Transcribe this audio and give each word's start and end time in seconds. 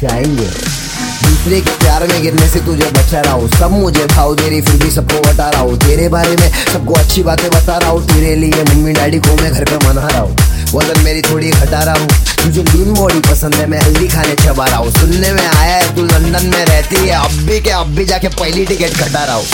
प्यार 0.00 2.06
में 2.06 2.22
गिरने 2.22 2.48
से 2.48 2.60
तुझे 2.60 2.90
बचा 2.90 3.20
रहा 3.20 3.32
हूँ। 3.32 3.48
सब 3.48 3.70
मुझे 3.70 4.06
भाव 4.06 4.34
दे 4.34 4.48
रही 4.48 4.60
फिर 4.60 4.82
भी 4.82 4.90
सबको 4.90 5.20
बता 5.20 5.50
रहा 5.50 5.60
हूँ। 5.60 5.76
तेरे 5.76 6.08
बारे 6.08 6.36
में 6.36 6.50
सबको 6.72 6.94
अच्छी 6.94 7.22
बातें 7.22 7.50
बता 7.50 7.78
रहा 7.78 7.90
हूँ। 7.90 8.06
तेरे 8.06 8.36
लिए 8.36 8.64
मम्मी 8.64 8.92
डैडी 8.92 9.18
को 9.18 9.42
मैं 9.42 9.52
घर 9.52 9.64
पे 9.64 9.76
मना 9.76 10.08
रहा 10.08 10.20
हूँ। 10.20 10.36
वज़न 10.74 11.04
मेरी 11.04 11.22
थोड़ी 11.22 11.50
घटा 11.50 11.82
रहा 11.82 11.94
हूँ। 11.94 12.08
तुझे 12.44 12.62
लीन 12.62 12.94
बॉडी 12.94 13.20
पसंद 13.20 13.54
है, 13.54 13.66
मैं 13.66 13.80
हेल्दी 13.80 14.08
खाने 14.08 14.34
चबा 14.34 14.66
रहा 14.66 14.76
हूँ। 14.76 14.90
सुनने 14.90 15.32
में 15.32 15.46
आया 15.46 15.76
है, 15.76 15.96
तू 15.96 16.02
लंदन 16.02 16.46
में 16.46 16.64
रहती 16.64 16.96
है। 16.96 17.24
अब 17.24 17.46
भी 17.46 17.60
के 17.60 17.70
अब 17.70 17.86
भी 17.86 18.04
जाके 18.04 18.28
पहली 18.28 18.66
टिकट 18.66 19.02
कटा 19.02 19.24
रहा 19.24 19.34
हूँ। 19.34 19.44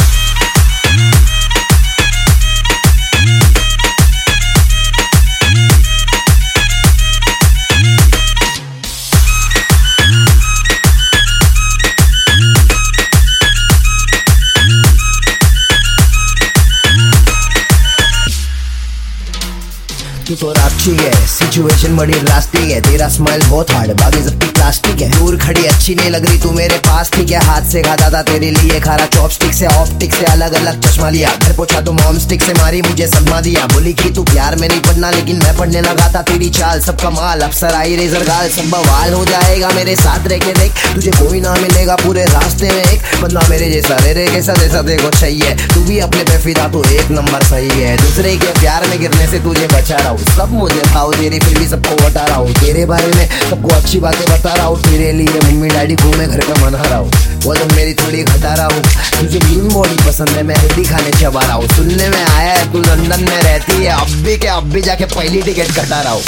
तू 20.33 20.37
तो 20.37 20.53
राक्षी 20.53 20.91
है। 20.97 21.11
सिचुएशन 21.29 21.97
बड़ी 21.97 22.13
ड्रास्टिक 22.13 22.71
है। 22.71 22.81
तेरा 22.81 23.09
स्माइल 23.09 23.43
बहुत 23.43 23.71
हार्ड 23.71 23.91
बाकी 24.01 24.23
सबकी 24.25 24.47
प्लास्टिक 24.49 25.01
है। 25.01 25.09
दूर 25.11 25.37
खड़ी 25.39 25.65
अच्छी 25.67 25.95
नहीं 25.95 26.11
लग 26.11 26.27
रही। 26.27 26.39
तू 26.39 26.51
मेरे 26.51 26.77
पास 26.87 27.11
ठीक 27.13 27.31
है 27.31 27.45
हाथ 27.47 27.69
से 27.73 27.83
खाता 27.83 28.09
था 28.13 28.23
तेरे 28.23 28.51
लिए। 28.51 28.79
खारा 28.81 29.07
चॉपस्टिक 29.07 29.53
से 29.55 29.67
ऑप्टिक 29.67 30.15
से 30.15 30.25
अलग 30.27 30.53
अलग 30.53 30.81
चश्मा 30.83 31.11
लिया। 31.11 31.31
घर 31.37 31.53
पोछा 31.57 31.81
तो 31.81 31.93
मॉम 31.93 32.19
स्टिक 32.19 32.43
से 32.43 32.53
मारी, 32.53 32.81
मुझे 32.83 33.07
सदमा 33.09 33.41
दिया। 33.41 33.67
बोली 33.67 33.93
कि 33.93 34.11
तू 34.11 34.23
प्यार 34.23 34.57
में 34.57 34.69
नहीं 34.69 34.81
पढ़ना, 34.81 35.11
लेकिन 35.11 35.37
मैं 35.37 35.57
पढ़ने 35.59 35.81
लगा 35.81 36.09
था 36.15 36.23
तेरी 36.23 36.49
चाल। 36.51 36.81
सब 36.81 37.01
कमाल 37.01 37.41
अफसर 37.41 37.75
आई 37.75 37.97
रेजर 37.97 38.25
गाल 38.25 38.49
सब 38.51 38.71
बवाल 38.71 39.13
हो 39.13 39.25
जाएगा 39.25 39.71
मेरे 39.71 39.97
साथ। 39.97 40.29
रह 40.29 40.39
के 40.39 40.53
देख, 40.53 40.73
तुझे 40.95 41.11
कोई 41.13 41.41
ना 41.41 41.55
मिलेगा 41.57 41.97
पूरे 41.97 42.25
रास्ते 42.25 42.71
में 42.71 42.83
एक। 42.85 43.21
बंदा 43.23 43.47
मेरे 43.51 43.71
जैसा, 43.71 43.97
रे 43.97 44.13
रे, 44.13 44.27
कैसा 44.29 44.55
जैसा 44.55 44.83
देखो 44.83 45.11
चाहिए। 45.19 45.55
तू 45.75 45.85
भी 45.85 45.99
अपने 46.01 46.25
पे 46.25 46.39
फिदा 46.39 46.69
तो 46.69 46.85
एक 46.93 47.11
नंबर 47.11 47.45
सही 47.45 47.81
है। 47.81 47.97
दूसरे 47.99 48.37
के 48.37 48.59
प्यार 48.61 48.89
में 48.89 48.99
गिरने 49.01 49.31
से 49.31 49.41
तुझे 49.45 49.67
बचा 49.69 49.97
रहा 49.97 50.09
हूँ। 50.09 50.21
सब 50.25 50.53
मुझे 50.53 50.83
भाव 50.95 51.13
रही 51.13 51.39
फिर 51.39 51.59
भी 51.59 51.67
सबको 51.69 51.97
बता 51.97 52.25
रहा 52.25 52.37
हूँ 52.37 52.53
तेरे 52.55 52.85
बारे 52.87 53.07
में 53.07 53.29
सबको 53.51 53.75
अच्छी 53.77 54.01
बातें 54.01 54.25
बता 54.25 54.55
रहा 54.55 54.67
हूँ 54.67 54.83
तेरे 54.83 55.13
लिए 55.13 55.41
मम्मी, 55.41 55.69
डैडी 55.69 55.95
को 55.95 56.17
मैं 56.19 56.29
घर 56.29 56.41
का 56.41 56.65
मना 56.65 56.83
रहा 56.83 56.99
हूँ 56.99 57.11
वो 57.45 57.51
वज़न 57.51 57.75
मेरी 57.77 57.95
थोड़ी 57.95 58.23
घटा 58.23 58.55
रहा 58.55 58.67
हूँ। 58.67 58.83
तुझे 59.21 59.39
मीन 59.39 59.69
बॉडी 59.69 59.97
पसंद 60.07 60.29
है, 60.29 60.43
मैं 60.43 60.57
हेल्दी 60.57 60.85
खाने 60.85 61.11
चबा 61.11 61.41
रहा 61.41 61.55
हूँ। 61.55 61.69
सुनने 61.69 62.09
में 62.09 62.23
आया 62.25 62.53
है, 62.53 62.73
तू 62.73 62.79
लंदन 62.79 63.25
में 63.31 63.43
रहती 63.43 63.85
है। 63.85 64.01
अब 64.01 64.15
भी 64.25 64.37
के 64.37 64.49
अब 64.49 64.71
भी 64.73 64.81
जाके 64.83 65.05
पहली 65.15 65.43
टिकट 65.43 65.75
कटा 65.79 66.01
रहा 66.01 66.13
हूँ। 66.13 66.23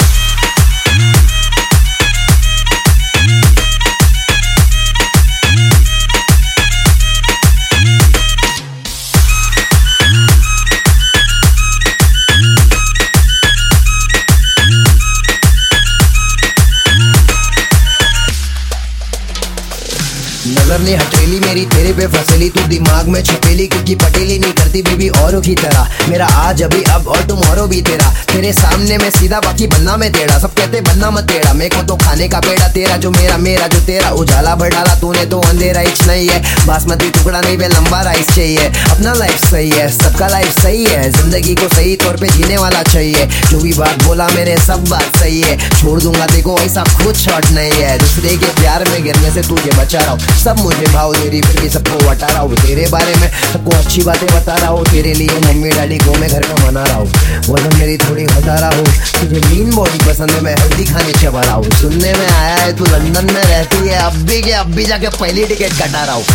no 20.55 20.64
नज़र 20.65 20.79
ने 20.79 20.95
हटेली 20.95 21.39
मेरी 21.39 21.65
तेरे 21.65 21.91
पे 21.93 22.05
फसेली, 22.07 22.49
तू 22.49 22.61
दिमाग 22.67 23.07
में 23.07 23.21
छपेली, 23.23 23.67
क्योंकि 23.67 23.95
पटेली 23.95 24.37
नहीं 24.39 24.53
करती 24.53 24.81
बीबी 24.81 25.09
औरों 25.09 25.41
की 25.41 25.53
तरह। 25.55 25.89
मेरा 26.09 26.25
आज, 26.25 26.63
अभी, 26.63 26.81
अब 26.83 27.07
और 27.07 27.21
टुमारो 27.23 27.65
भी 27.67 27.81
तेरा। 27.81 28.07
तेरे 28.33 28.53
सामने 28.53 28.97
में 28.97 29.09
सीधा, 29.09 29.39
बाकी 29.39 29.67
बनना 29.67 29.97
में 29.97 30.11
तेरा। 30.11 30.39
सब 30.39 30.53
कहते, 30.53 30.81
बनना 30.81 31.11
मत 31.11 31.23
तेरा। 31.23 31.53
मेरे 31.53 31.75
को 31.75 31.83
तो 31.83 31.95
खाने 31.95 32.27
का 32.27 32.39
पेड़ा 32.39 32.67
तेरा, 32.67 32.97
जो 32.97 33.11
मेरा 33.11 33.37
मेरा, 33.37 33.67
जो 33.67 33.79
तेरा। 33.79 34.09
उजाला 34.09 34.55
भर 34.55 34.69
डाला 34.69 34.95
तूने 34.95 35.25
तो 35.25 35.39
अंधेरा 35.41 35.81
इच 35.81 36.01
नहीं 36.07 36.27
है। 36.29 36.41
बासमती 36.65 37.09
टुकड़ा 37.09 37.41
नहीं 37.41 37.57
बे 37.57 37.67
लंबा 37.67 38.01
राइस 38.01 38.27
चाहिए। 38.27 38.67
अपना 38.89 39.13
लाइफ 39.13 39.45
सही 39.45 39.69
है, 39.69 39.87
सबका 39.91 40.27
लाइफ 40.27 40.59
सही 40.59 40.83
है। 40.85 41.11
ज़िंदगी 41.11 41.55
को 41.55 41.67
सही 41.75 41.95
तौर 41.95 42.17
पे 42.17 42.27
जीने 42.27 42.57
वाला 42.57 42.81
चाहिए। 42.83 43.25
जो 43.51 43.59
भी 43.59 43.73
बात 43.73 44.03
बोला 44.03 44.27
मेरे, 44.27 44.57
सब 44.57 44.89
बात 44.89 45.17
सही 45.17 45.41
है। 45.41 45.57
छोड़ 45.71 45.99
दूँगा, 46.01 46.25
देखो 46.25 46.59
ऐसा 46.59 46.83
कुछ 47.03 47.17
शॉर्ट 47.17 47.51
नहीं 47.51 47.71
है। 47.71 47.97
दूसरे 47.99 48.37
के 48.37 48.53
प्यार 48.61 48.89
में 48.89 49.03
गिरने 49.03 49.31
से 49.31 49.47
तुझे 49.49 49.71
बचा 49.77 49.99
रहा 49.99 50.11
हूँ। 50.11 50.19
सब 50.43 50.54
मुझे 50.55 50.85
भाव, 50.85 51.13
तेरी 51.13 51.41
फिर 51.41 51.61
भी 51.61 51.69
सबको 51.69 51.97
बता 52.09 52.27
रहा 52.27 52.39
हूँ। 52.39 52.55
तेरे 52.55 52.87
बारे 52.87 53.15
में 53.15 53.29
सबको 53.53 53.71
अच्छी 53.77 54.01
बातें 54.01 54.27
बता 54.27 54.55
रहा 54.55 54.69
हूँ। 54.69 54.85
तेरे 54.85 55.13
लिए 55.13 55.39
मम्मी 55.39 55.69
डैडी 55.69 55.97
को 55.97 56.13
मैं 56.13 56.29
घर 56.29 56.47
में 56.47 56.67
मना 56.67 56.83
रहा 56.83 56.97
हूँ। 56.97 57.07
वज़न 57.49 57.77
मेरी 57.77 57.97
थोड़ी 57.97 58.25
घटा 58.25 58.55
रहा 58.55 58.69
हूँ। 58.69 58.85
तुझे 59.19 59.39
लीन 59.49 59.75
बॉडी 59.75 59.97
पसंद 59.97 60.31
है, 60.31 60.41
मैं 60.41 60.55
हल्दी 60.55 60.85
खाने 60.85 61.13
चबा 61.13 61.41
रहा 61.41 61.53
हूँ। 61.53 61.71
सुनने 61.71 62.13
में 62.13 62.27
आया 62.27 62.55
है, 62.55 62.75
तू 62.77 62.85
लंदन 62.85 63.33
में 63.33 63.43
रहती 63.43 63.87
है। 63.87 63.97
अब 63.97 64.13
भी 64.25 64.41
के 64.41 64.51
अब 64.51 64.73
भी 64.75 64.85
जाके 64.85 65.09
पहली 65.09 65.45
टिकट 65.45 65.73
कटा 65.73 66.03
रहा 66.03 66.15
हूँ। 66.15 66.25